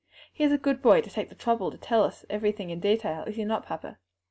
[0.33, 3.23] "He is a good boy to take the trouble to tell us everything in detail;
[3.25, 3.99] is he not, papa?"